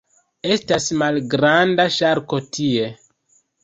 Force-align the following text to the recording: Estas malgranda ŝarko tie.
Estas 0.55 0.87
malgranda 1.03 1.87
ŝarko 2.01 2.43
tie. 2.59 2.93